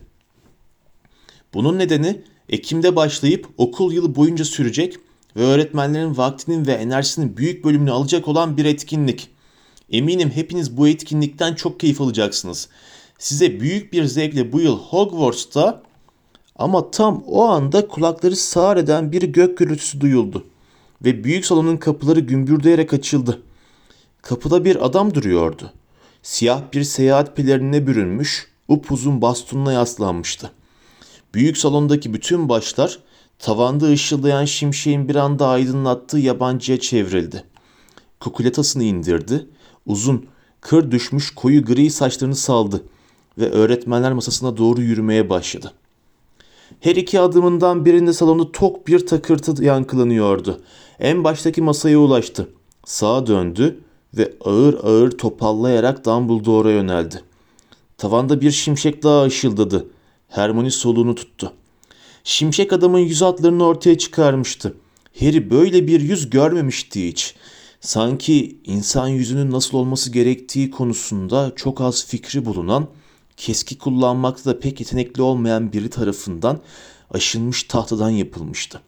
[1.54, 4.96] Bunun nedeni Ekim'de başlayıp okul yılı boyunca sürecek
[5.37, 9.30] ve öğretmenlerin vaktinin ve enerjisinin büyük bölümünü alacak olan bir etkinlik.
[9.90, 12.68] Eminim hepiniz bu etkinlikten çok keyif alacaksınız.
[13.18, 15.82] Size büyük bir zevkle bu yıl Hogwarts'ta
[16.56, 20.46] ama tam o anda kulakları sağır eden bir gök gürültüsü duyuldu
[21.04, 23.42] ve büyük salonun kapıları gümbürdeyerek açıldı.
[24.22, 25.72] Kapıda bir adam duruyordu.
[26.22, 30.50] Siyah bir seyahat pelerinine bürünmüş, upuzun bastonuna yaslanmıştı.
[31.35, 32.98] Büyük salondaki bütün başlar
[33.38, 37.44] tavanda ışıldayan şimşeğin bir anda aydınlattığı yabancıya çevrildi.
[38.20, 39.46] Kukuletasını indirdi,
[39.87, 40.27] uzun,
[40.61, 42.83] kır düşmüş koyu gri saçlarını saldı
[43.38, 45.72] ve öğretmenler masasına doğru yürümeye başladı.
[46.81, 50.61] Her iki adımından birinde salonda tok bir takırtı yankılanıyordu.
[51.00, 52.48] En baştaki masaya ulaştı.
[52.85, 53.81] Sağa döndü
[54.16, 57.22] ve ağır ağır topallayarak Dumbledore'a yöneldi.
[57.98, 59.87] Tavanda bir şimşek daha ışıldadı.
[60.28, 61.52] Hermione soluğunu tuttu.
[62.24, 64.74] Şimşek adamın yüz hatlarını ortaya çıkarmıştı.
[65.20, 67.35] Harry böyle bir yüz görmemişti hiç.
[67.80, 72.88] Sanki insan yüzünün nasıl olması gerektiği konusunda çok az fikri bulunan,
[73.37, 76.61] keski kullanmakta da pek yetenekli olmayan biri tarafından
[77.11, 78.80] aşınmış tahtadan yapılmıştı.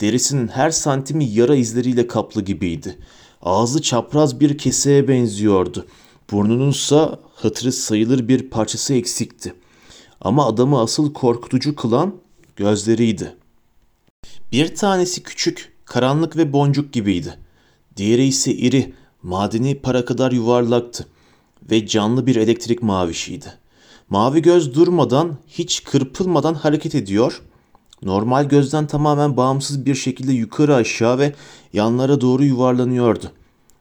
[0.00, 2.98] Derisinin her santimi yara izleriyle kaplı gibiydi.
[3.42, 5.86] Ağzı çapraz bir keseye benziyordu.
[6.30, 9.54] Burnununsa hatırı sayılır bir parçası eksikti.
[10.20, 12.14] Ama adamı asıl korkutucu kılan
[12.56, 13.36] gözleriydi.
[14.52, 17.38] Bir tanesi küçük, karanlık ve boncuk gibiydi.
[17.96, 21.06] Diğeri ise iri, madeni para kadar yuvarlaktı
[21.70, 23.52] ve canlı bir elektrik mavişiydi.
[24.10, 27.42] Mavi göz durmadan, hiç kırpılmadan hareket ediyor,
[28.02, 31.34] normal gözden tamamen bağımsız bir şekilde yukarı aşağı ve
[31.72, 33.32] yanlara doğru yuvarlanıyordu.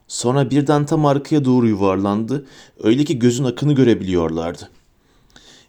[0.10, 2.46] Sonra birden tam arkaya doğru yuvarlandı,
[2.84, 4.70] öyle ki gözün akını görebiliyorlardı.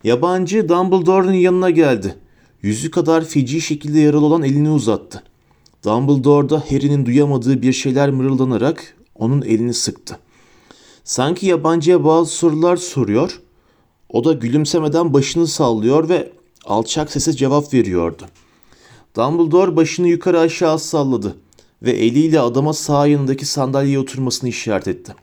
[0.05, 2.15] Yabancı Dumbledore'un yanına geldi.
[2.63, 5.23] Yüzü kadar feci şekilde yaralı olan elini uzattı.
[5.85, 10.19] Dumbledore da Harry'nin duyamadığı bir şeyler mırıldanarak onun elini sıktı.
[11.05, 13.41] Sanki yabancıya bazı sorular soruyor,
[14.09, 16.33] o da gülümsemeden başını sallıyor ve
[16.65, 18.23] alçak sese cevap veriyordu.
[19.17, 21.37] Dumbledore başını yukarı aşağı salladı.
[21.83, 25.15] Ve eliyle adama sağ yanındaki sandalyeye oturmasını işaret etti.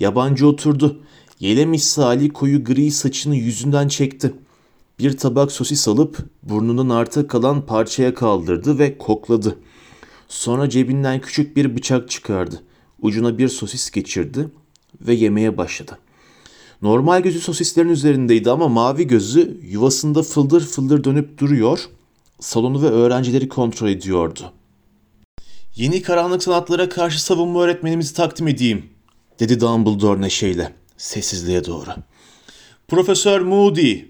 [0.00, 1.00] Yabancı oturdu.
[1.40, 4.34] Yele misali koyu gri saçını yüzünden çekti.
[4.98, 9.58] Bir tabak sosis alıp burnundan arta kalan parçaya kaldırdı ve kokladı.
[10.28, 12.62] Sonra cebinden küçük bir bıçak çıkardı.
[13.02, 14.48] Ucuna bir sosis geçirdi
[15.00, 15.98] ve yemeye başladı.
[16.82, 21.88] Normal gözü sosislerin üzerindeydi ama mavi gözü yuvasında fıldır fıldır dönüp duruyor,
[22.40, 24.52] salonu ve öğrencileri kontrol ediyordu.
[25.76, 28.90] Yeni karanlık sanatlara karşı savunma öğretmenimizi takdim edeyim,
[29.40, 31.90] dedi Dumbledore neşeyle, sessizliğe doğru.
[32.88, 34.00] Profesör Moody.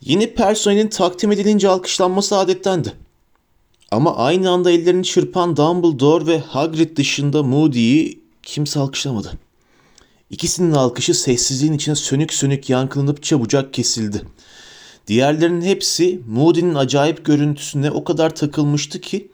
[0.00, 2.92] Yeni personelin takdim edilince alkışlanması adettendi.
[3.90, 9.32] Ama aynı anda ellerini çırpan Dumbledore ve Hagrid dışında Moody'yi kimse alkışlamadı.
[10.30, 14.22] İkisinin alkışı sessizliğin içine sönük sönük yankılanıp çabucak kesildi.
[15.06, 19.30] Diğerlerinin hepsi Moody'nin acayip görüntüsüne o kadar takılmıştı ki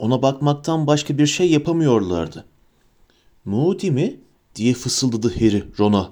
[0.00, 2.44] ona bakmaktan başka bir şey yapamıyorlardı.
[3.44, 4.20] Moody mi?
[4.56, 6.10] diye fısıldadı Harry Ron'a.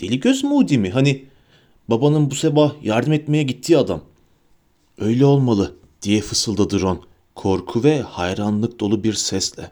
[0.00, 0.90] Deli göz Moody mi?
[0.90, 1.24] Hani
[1.88, 4.00] babanın bu sabah yardım etmeye gittiği adam.
[4.98, 7.02] Öyle olmalı diye fısıldadı Ron
[7.34, 9.70] korku ve hayranlık dolu bir sesle.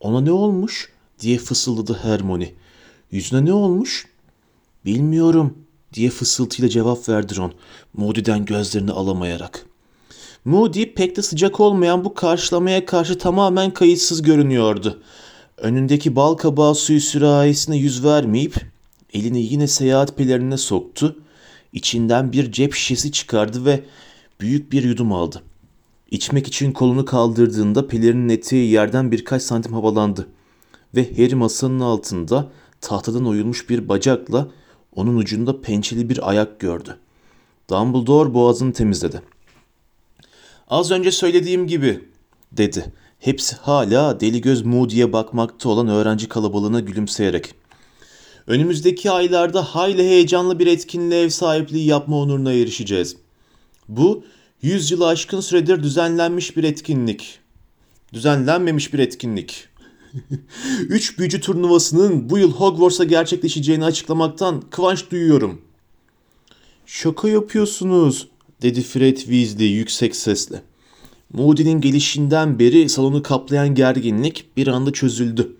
[0.00, 2.52] Ona ne olmuş diye fısıldadı Hermione.
[3.10, 4.06] Yüzüne ne olmuş?
[4.84, 5.58] Bilmiyorum
[5.92, 7.52] diye fısıltıyla cevap verdi Ron
[7.94, 9.69] Moody'den gözlerini alamayarak.
[10.44, 15.02] Moody pek de sıcak olmayan bu karşılamaya karşı tamamen kayıtsız görünüyordu.
[15.56, 18.54] Önündeki bal kabağı suyu sürahisine yüz vermeyip
[19.12, 21.16] elini yine seyahat pelerine soktu.
[21.72, 23.84] İçinden bir cep şişesi çıkardı ve
[24.40, 25.42] büyük bir yudum aldı.
[26.10, 30.28] İçmek için kolunu kaldırdığında pelerinin eteği yerden birkaç santim havalandı.
[30.94, 32.48] Ve Harry masanın altında
[32.80, 34.48] tahtadan oyulmuş bir bacakla
[34.94, 36.96] onun ucunda pençeli bir ayak gördü.
[37.70, 39.22] Dumbledore boğazını temizledi.
[40.70, 42.00] Az önce söylediğim gibi
[42.52, 42.92] dedi.
[43.18, 47.54] Hepsi hala deli göz Moody'ye bakmakta olan öğrenci kalabalığına gülümseyerek.
[48.46, 53.16] Önümüzdeki aylarda hayli heyecanlı bir etkinliğe ev sahipliği yapma onuruna erişeceğiz.
[53.88, 54.24] Bu
[54.62, 57.38] 100 yılı aşkın süredir düzenlenmiş bir etkinlik.
[58.12, 59.68] Düzenlenmemiş bir etkinlik.
[60.88, 65.62] Üç büyücü turnuvasının bu yıl Hogwarts'a gerçekleşeceğini açıklamaktan kıvanç duyuyorum.
[66.86, 68.28] Şaka yapıyorsunuz,
[68.62, 70.62] dedi Fred Weasley yüksek sesle.
[71.32, 75.56] Moody'nin gelişinden beri salonu kaplayan gerginlik bir anda çözüldü.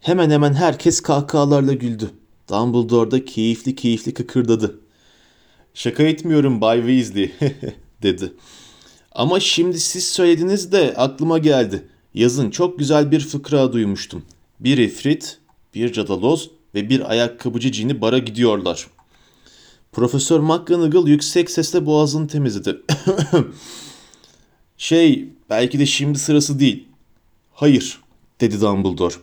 [0.00, 2.10] Hemen hemen herkes kahkahalarla güldü.
[2.50, 4.78] Dumbledore da keyifli keyifli kıkırdadı.
[5.74, 7.32] Şaka etmiyorum Bay Weasley
[8.02, 8.32] dedi.
[9.12, 11.88] Ama şimdi siz söylediniz de aklıma geldi.
[12.14, 14.22] Yazın çok güzel bir fıkra duymuştum.
[14.60, 15.38] Bir ifrit,
[15.74, 18.86] bir cadaloz ve bir ayakkabıcı cini bara gidiyorlar.
[19.92, 22.82] Profesör McGonagall yüksek sesle boğazını temizledi.
[24.76, 26.88] şey, belki de şimdi sırası değil.
[27.52, 28.00] Hayır,
[28.40, 29.14] dedi Dumbledore.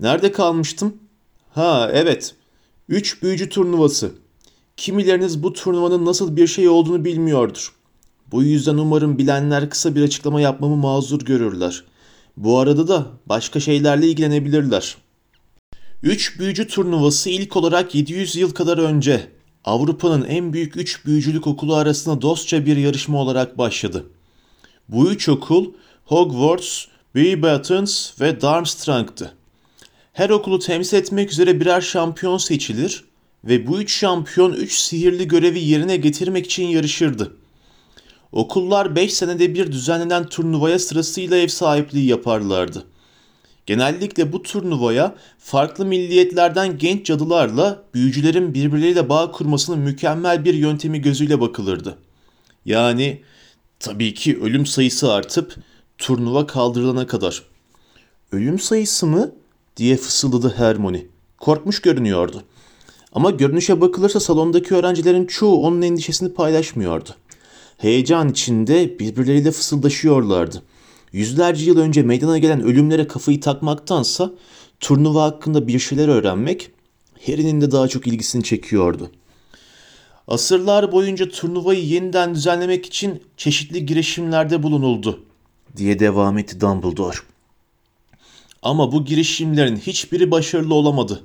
[0.00, 0.96] Nerede kalmıştım?
[1.50, 2.34] Ha, evet.
[2.88, 4.12] Üç büyücü turnuvası.
[4.76, 7.72] Kimileriniz bu turnuvanın nasıl bir şey olduğunu bilmiyordur.
[8.30, 11.84] Bu yüzden umarım bilenler kısa bir açıklama yapmamı mazur görürler.
[12.36, 14.96] Bu arada da başka şeylerle ilgilenebilirler.
[16.02, 19.28] Üç büyücü turnuvası ilk olarak 700 yıl kadar önce
[19.64, 24.06] Avrupa'nın en büyük üç büyücülük okulu arasında dostça bir yarışma olarak başladı.
[24.88, 25.72] Bu üç okul
[26.04, 29.34] Hogwarts, Beauxbatons ve Darmstrang'tı.
[30.12, 33.04] Her okulu temsil etmek üzere birer şampiyon seçilir
[33.44, 37.36] ve bu üç şampiyon üç sihirli görevi yerine getirmek için yarışırdı.
[38.32, 42.84] Okullar 5 senede bir düzenlenen turnuvaya sırasıyla ev sahipliği yaparlardı.
[43.66, 51.40] Genellikle bu turnuvaya farklı milliyetlerden genç cadılarla büyücülerin birbirleriyle bağ kurmasının mükemmel bir yöntemi gözüyle
[51.40, 51.98] bakılırdı.
[52.64, 53.22] Yani
[53.80, 55.56] tabii ki ölüm sayısı artıp
[55.98, 57.42] turnuva kaldırılana kadar.
[58.32, 59.30] Ölüm sayısı mı?
[59.76, 61.06] diye fısıldadı Hermione.
[61.38, 62.42] Korkmuş görünüyordu.
[63.12, 67.10] Ama görünüşe bakılırsa salondaki öğrencilerin çoğu onun endişesini paylaşmıyordu.
[67.78, 70.62] Heyecan içinde birbirleriyle fısıldaşıyorlardı.
[71.12, 74.30] Yüzlerce yıl önce meydana gelen ölümlere kafayı takmaktansa
[74.80, 76.70] turnuva hakkında bir şeyler öğrenmek
[77.26, 79.10] Harry'nin de daha çok ilgisini çekiyordu.
[80.28, 85.24] Asırlar boyunca turnuvayı yeniden düzenlemek için çeşitli girişimlerde bulunuldu
[85.76, 87.16] diye devam etti Dumbledore.
[88.62, 91.22] Ama bu girişimlerin hiçbiri başarılı olamadı.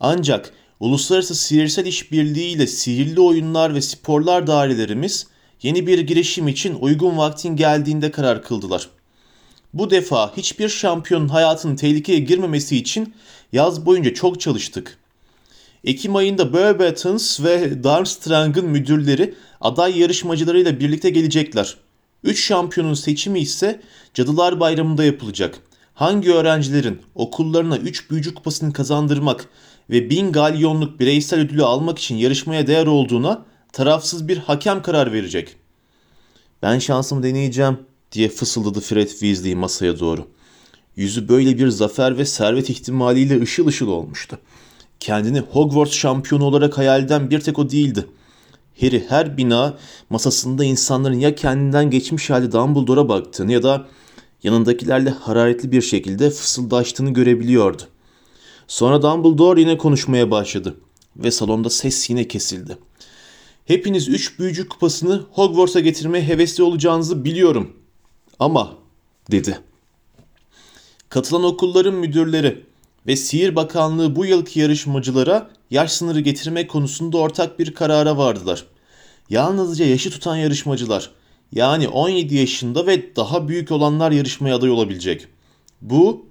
[0.00, 5.26] Ancak Uluslararası Sihirsel İşbirliği ile Sihirli Oyunlar ve Sporlar Dairelerimiz
[5.62, 8.88] yeni bir girişim için uygun vaktin geldiğinde karar kıldılar.
[9.76, 13.14] Bu defa hiçbir şampiyonun hayatının tehlikeye girmemesi için
[13.52, 14.98] yaz boyunca çok çalıştık.
[15.84, 21.76] Ekim ayında Beauxbatons ve Darmstrang'ın müdürleri aday yarışmacılarıyla birlikte gelecekler.
[22.24, 23.80] Üç şampiyonun seçimi ise
[24.14, 25.58] Cadılar Bayramı'nda yapılacak.
[25.94, 29.48] Hangi öğrencilerin okullarına 3 büyücü kupasını kazandırmak
[29.90, 35.56] ve 1000 galyonluk bireysel ödülü almak için yarışmaya değer olduğuna tarafsız bir hakem karar verecek.
[36.62, 37.78] Ben şansımı deneyeceğim
[38.12, 40.26] diye fısıldadı Fred Weasley masaya doğru.
[40.96, 44.38] Yüzü böyle bir zafer ve servet ihtimaliyle ışıl ışıl olmuştu.
[45.00, 48.06] Kendini Hogwarts şampiyonu olarak hayal eden bir tek o değildi.
[48.80, 49.78] Harry her bina
[50.10, 53.86] masasında insanların ya kendinden geçmiş hali Dumbledore'a baktığını ya da
[54.42, 57.82] yanındakilerle hararetli bir şekilde fısıldaştığını görebiliyordu.
[58.68, 60.76] Sonra Dumbledore yine konuşmaya başladı
[61.16, 62.78] ve salonda ses yine kesildi.
[63.64, 67.72] Hepiniz üç büyücü kupasını Hogwarts'a getirmeye hevesli olacağınızı biliyorum.
[68.40, 68.74] Ama
[69.30, 69.58] dedi.
[71.08, 72.64] Katılan okulların müdürleri
[73.06, 78.66] ve Sihir Bakanlığı bu yılki yarışmacılara yaş sınırı getirmek konusunda ortak bir karara vardılar.
[79.30, 81.10] Yalnızca yaşı tutan yarışmacılar
[81.52, 85.26] yani 17 yaşında ve daha büyük olanlar yarışmaya aday olabilecek.
[85.82, 86.26] Bu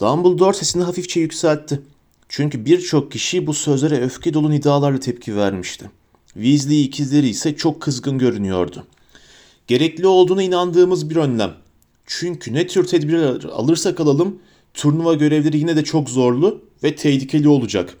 [0.00, 1.80] Dumbledore sesini hafifçe yükseltti.
[2.28, 5.90] Çünkü birçok kişi bu sözlere öfke dolu nidalarla tepki vermişti.
[6.34, 8.86] Weasley ikizleri ise çok kızgın görünüyordu.
[9.66, 11.54] Gerekli olduğuna inandığımız bir önlem.
[12.06, 14.38] Çünkü ne tür tedbirler alırsak alalım
[14.74, 17.96] turnuva görevleri yine de çok zorlu ve tehlikeli olacak.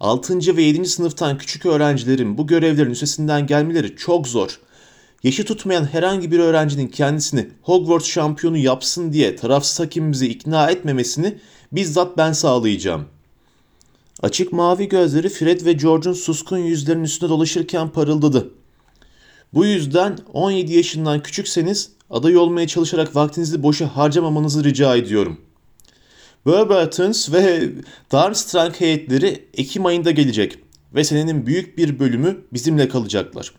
[0.00, 0.56] 6.
[0.56, 0.86] ve 7.
[0.86, 4.60] sınıftan küçük öğrencilerin bu görevlerin üstesinden gelmeleri çok zor.
[5.22, 11.38] Yaşı tutmayan herhangi bir öğrencinin kendisini Hogwarts şampiyonu yapsın diye tarafsız hakimimizi ikna etmemesini
[11.72, 13.04] bizzat ben sağlayacağım.
[14.22, 18.50] Açık mavi gözleri Fred ve George'un suskun yüzlerinin üstünde dolaşırken parıldadı.
[19.56, 25.40] Bu yüzden 17 yaşından küçükseniz aday olmaya çalışarak vaktinizi boşa harcamamanızı rica ediyorum.
[26.44, 27.68] Warburtons ve
[28.12, 30.58] Darmstrang heyetleri Ekim ayında gelecek
[30.94, 33.52] ve senenin büyük bir bölümü bizimle kalacaklar.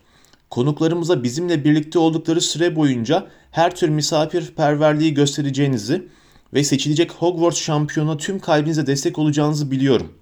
[0.50, 6.08] Konuklarımıza bizimle birlikte oldukları süre boyunca her tür misafirperverliği göstereceğinizi
[6.54, 10.12] ve seçilecek Hogwarts şampiyona tüm kalbinize destek olacağınızı biliyorum.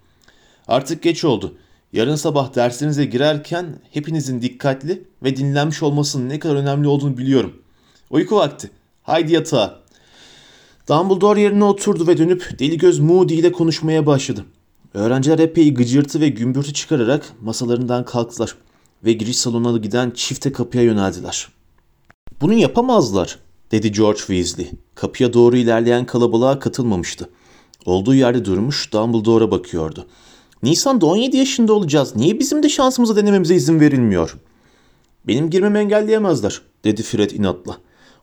[0.68, 1.58] Artık geç oldu.
[1.96, 7.62] Yarın sabah derslerinize girerken hepinizin dikkatli ve dinlenmiş olmasının ne kadar önemli olduğunu biliyorum.
[8.10, 8.70] Uyku vakti.
[9.02, 9.80] Haydi yatağa.
[10.88, 14.44] Dumbledore yerine oturdu ve dönüp deli göz Moody ile konuşmaya başladı.
[14.94, 18.56] Öğrenciler epey gıcırtı ve gümbürtü çıkararak masalarından kalktılar
[19.04, 21.48] ve giriş salonuna giden çifte kapıya yöneldiler.
[22.40, 23.38] Bunu yapamazlar,
[23.72, 24.70] dedi George Weasley.
[24.94, 27.28] Kapıya doğru ilerleyen kalabalığa katılmamıştı.
[27.86, 30.06] Olduğu yerde durmuş Dumbledore'a bakıyordu.
[30.62, 32.16] Nisan'da 17 yaşında olacağız.
[32.16, 34.36] Niye bizim de şansımızı denememize izin verilmiyor?
[35.26, 37.76] Benim girmemi engelleyemezler, dedi Fred inatla.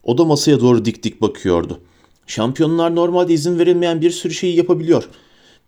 [0.03, 1.79] O da masaya doğru dik dik bakıyordu.
[2.27, 5.09] Şampiyonlar normalde izin verilmeyen bir sürü şeyi yapabiliyor.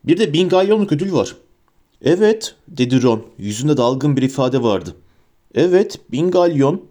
[0.04, 1.36] Bir de bin galyonluk ödül var.
[2.01, 3.23] Evet, dedi Ron.
[3.38, 4.95] Yüzünde dalgın bir ifade vardı.
[5.56, 6.82] Evet, bin galyon.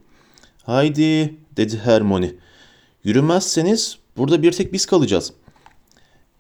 [0.63, 2.33] Haydi, dedi Hermione.
[3.05, 5.33] Yürümezseniz burada bir tek biz kalacağız.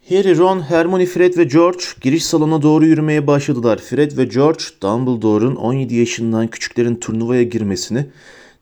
[0.09, 3.79] Harry, Ron, Hermione, Fred ve George giriş salona doğru yürümeye başladılar.
[3.79, 8.07] Fred ve George, Dumbledore'un 17 yaşından küçüklerin turnuvaya girmesini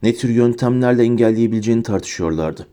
[0.02, 2.66] ne tür yöntemlerle engelleyebileceğini tartışıyorlardı.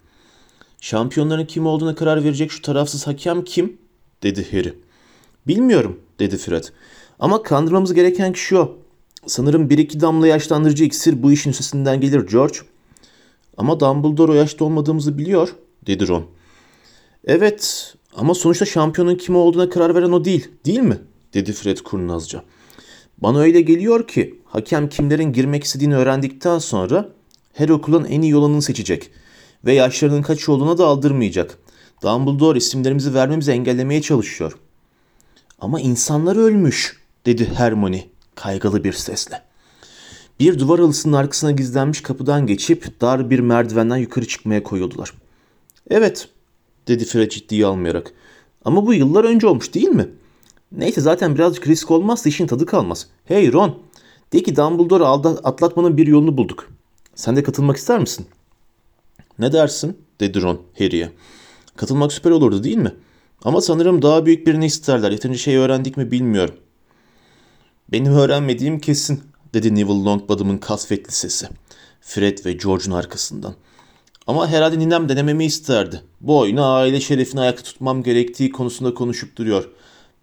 [0.81, 3.77] Şampiyonların kim olduğuna karar verecek şu tarafsız hakem kim?
[4.23, 4.73] dedi Harry.
[5.47, 6.63] Bilmiyorum dedi Fred.
[7.19, 8.77] Ama kandırmamız gereken kişi o.
[9.27, 12.57] Sanırım bir iki damla yaşlandırıcı iksir bu işin üstesinden gelir George.
[13.57, 15.55] Ama Dumbledore o yaşta olmadığımızı biliyor
[15.87, 16.25] dedi Ron.
[17.25, 20.97] Evet ama sonuçta şampiyonun kim olduğuna karar veren o değil değil mi?
[21.33, 22.43] dedi Fred kurnazca.
[23.17, 27.09] Bana öyle geliyor ki hakem kimlerin girmek istediğini öğrendikten sonra
[27.53, 29.11] her okulun en iyi olanını seçecek
[29.65, 31.57] ve yaşlarının kaç olduğuna da aldırmayacak.
[32.03, 34.57] Dumbledore isimlerimizi vermemizi engellemeye çalışıyor.
[35.59, 39.41] Ama insanlar ölmüş, dedi Hermione kaygılı bir sesle.
[40.39, 45.13] Bir duvar halısının arkasına gizlenmiş kapıdan geçip dar bir merdivenden yukarı çıkmaya koyuldular.
[45.89, 46.29] Evet,
[46.89, 48.13] dedi Fred ciddiye almayarak.
[48.65, 50.09] Ama bu yıllar önce olmuş değil mi?
[50.71, 53.07] Neyse zaten birazcık risk olmazsa işin tadı kalmaz.
[53.25, 53.79] Hey Ron,
[54.33, 55.05] de ki Dumbledore'u
[55.43, 56.69] atlatmanın bir yolunu bulduk.
[57.15, 58.27] Sen de katılmak ister misin?''
[59.39, 59.97] Ne dersin?
[60.19, 61.11] dedi Ron Harry'e.
[61.75, 62.95] Katılmak süper olurdu değil mi?
[63.43, 65.11] Ama sanırım daha büyük birini isterler.
[65.11, 66.55] Yeterince şey öğrendik mi bilmiyorum.
[67.91, 69.21] Benim öğrenmediğim kesin
[69.53, 71.47] dedi Neville Longbottom'un kasvetli sesi.
[72.01, 73.55] Fred ve George'un arkasından.
[74.29, 76.01] Ama herhalde ninem denememi isterdi.
[76.21, 79.69] Bu oyunu aile şerefini ayakta tutmam gerektiği konusunda konuşup duruyor.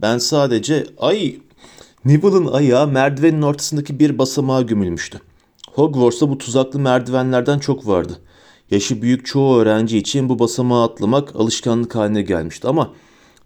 [0.00, 1.36] Ben sadece ay
[2.04, 5.20] Neville'ın ayağı merdivenin ortasındaki bir basamağa gömülmüştü.
[5.72, 8.18] Hogwarts'ta bu tuzaklı merdivenlerden çok vardı.
[8.70, 12.92] Yaşı büyük çoğu öğrenci için bu basamağı atlamak alışkanlık haline gelmişti ama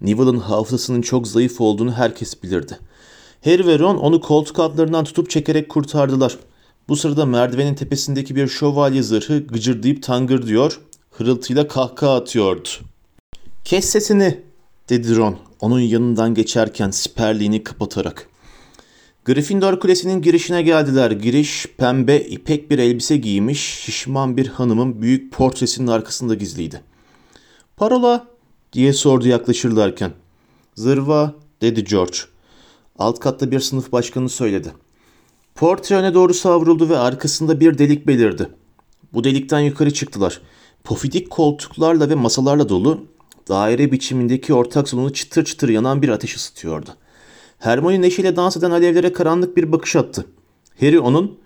[0.01, 2.79] Neville'ın hafızasının çok zayıf olduğunu herkes bilirdi.
[3.45, 6.37] Harry ve Ron onu koltuk altlarından tutup çekerek kurtardılar.
[6.91, 10.81] Bu sırada merdivenin tepesindeki bir şövalye zırhı gıcırdayıp tangır diyor,
[11.11, 12.69] hırıltıyla kahkaha atıyordu.
[13.65, 14.41] Kes sesini
[14.89, 18.29] dedi Ron onun yanından geçerken siperliğini kapatarak.
[19.25, 21.11] Gryffindor Kulesi'nin girişine geldiler.
[21.11, 26.83] Giriş pembe ipek bir elbise giymiş şişman bir hanımın büyük portresinin arkasında gizliydi.
[27.77, 28.27] Parola
[28.73, 30.13] diye sordu yaklaşırlarken.
[30.75, 32.19] Zırva dedi George.
[32.99, 34.73] Alt katta bir sınıf başkanı söyledi.
[35.61, 38.49] Portre öne doğru savruldu ve arkasında bir delik belirdi.
[39.13, 40.41] Bu delikten yukarı çıktılar.
[40.85, 43.05] Pofidik koltuklarla ve masalarla dolu
[43.49, 46.91] daire biçimindeki ortak salonu çıtır çıtır yanan bir ateş ısıtıyordu.
[47.59, 50.27] Hermione neşeyle dans eden alevlere karanlık bir bakış attı.
[50.81, 51.39] Harry onun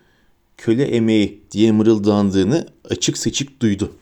[0.56, 3.92] köle emeği diye mırıldandığını açık seçik duydu.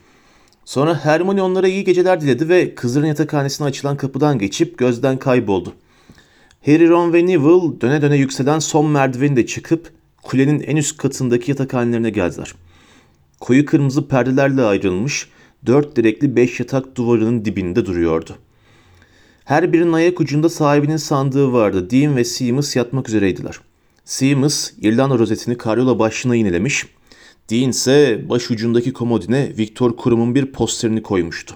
[0.65, 5.73] Sonra Hermione onlara iyi geceler diledi ve kızların yatakhanesine açılan kapıdan geçip gözden kayboldu.
[6.67, 11.51] Harry, Ron ve Neville döne döne yükselen son merdiveni de çıkıp kulenin en üst katındaki
[11.51, 12.55] yatakhanelerine geldiler.
[13.41, 15.29] Koyu kırmızı perdelerle ayrılmış
[15.67, 18.37] dört direkli beş yatak duvarının dibinde duruyordu.
[19.45, 21.91] Her birinin ayak ucunda sahibinin sandığı vardı.
[21.91, 23.61] Dean ve Seamus yatmak üzereydiler.
[24.05, 26.87] Seamus İrlanda rozetini karyola başına iğnelemiş.
[27.51, 31.55] Dean ise baş ucundaki komodine Victor Kurum'un bir posterini koymuştu.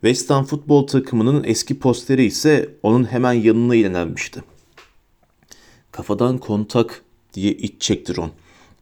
[0.00, 4.42] West Ham futbol takımının eski posteri ise onun hemen yanına ilenmişti.
[5.92, 7.02] Kafadan kontak
[7.36, 8.30] diye iç çekti Ron.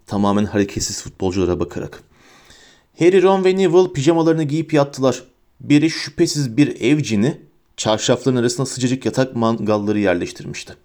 [0.06, 2.02] Tamamen hareketsiz futbolculara bakarak.
[2.98, 5.22] Harry, Ron ve Neville pijamalarını giyip yattılar.
[5.60, 7.40] Biri şüphesiz bir evcini,
[7.76, 10.76] çarşafların arasına sıcacık yatak mangalları yerleştirmişti.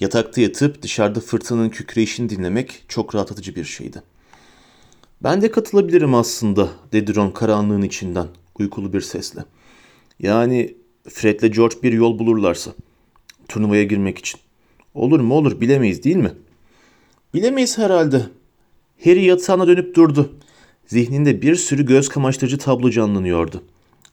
[0.00, 4.02] Yatakta yatıp dışarıda fırtınanın kükreyişini dinlemek çok rahatlatıcı bir şeydi.
[5.22, 8.26] Ben de katılabilirim aslında, dedi Ron karanlığın içinden,
[8.58, 9.44] uykulu bir sesle.
[10.18, 10.74] Yani
[11.08, 12.72] Fred'le George bir yol bulurlarsa,
[13.48, 14.40] turnuvaya girmek için.
[14.94, 16.32] Olur mu olur bilemeyiz değil mi?
[17.34, 18.22] Bilemeyiz herhalde.
[19.04, 20.32] Harry yatağına dönüp durdu.
[20.86, 23.62] Zihninde bir sürü göz kamaştırıcı tablo canlanıyordu.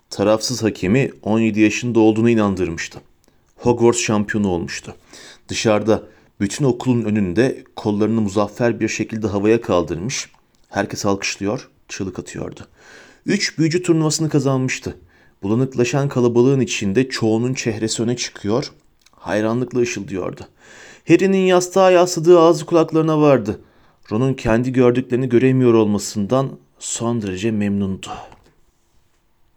[0.10, 3.02] Tarafsız hakemi 17 yaşında olduğunu inandırmıştı.
[3.56, 4.96] Hogwarts şampiyonu olmuştu.
[5.48, 6.04] Dışarıda
[6.40, 10.30] bütün okulun önünde kollarını muzaffer bir şekilde havaya kaldırmış.
[10.70, 12.68] Herkes alkışlıyor, çığlık atıyordu.
[13.26, 14.98] Üç büyücü turnuvasını kazanmıştı.
[15.44, 18.72] Bulanıklaşan kalabalığın içinde çoğunun çehresi öne çıkıyor,
[19.12, 20.48] hayranlıkla ışıldıyordu.
[21.08, 23.60] Harry'nin yastığa yasladığı ağzı kulaklarına vardı.
[24.12, 28.08] Ron'un kendi gördüklerini göremiyor olmasından son derece memnundu.